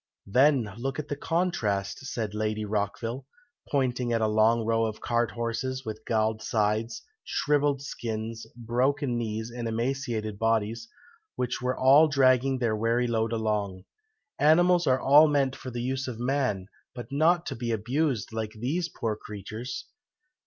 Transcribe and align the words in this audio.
"Then 0.25 0.73
look 0.79 0.97
at 0.97 1.09
the 1.09 1.15
contrast," 1.15 1.99
said 2.07 2.33
Lady 2.33 2.65
Rockville, 2.65 3.27
pointing 3.69 4.09
to 4.09 4.17
a 4.17 4.25
long 4.25 4.65
row 4.65 4.85
of 4.87 4.99
cart 4.99 5.29
horses 5.29 5.85
with 5.85 6.05
galled 6.07 6.41
sides, 6.41 7.03
shrivelled 7.23 7.83
skins, 7.83 8.47
broken 8.55 9.15
knees, 9.15 9.51
and 9.51 9.67
emaciated 9.67 10.39
bodies, 10.39 10.89
which 11.35 11.61
were 11.61 11.77
all 11.77 12.07
dragging 12.07 12.57
their 12.57 12.75
weary 12.75 13.05
load 13.05 13.31
along. 13.31 13.83
"Animals 14.39 14.87
are 14.87 14.99
all 14.99 15.27
meant 15.27 15.55
for 15.55 15.69
the 15.69 15.83
use 15.83 16.07
of 16.07 16.19
man, 16.19 16.65
but 16.95 17.11
not 17.11 17.45
to 17.45 17.55
be 17.55 17.71
abused, 17.71 18.33
like 18.33 18.53
these 18.53 18.89
poor 18.89 19.15
creatures!" 19.15 19.85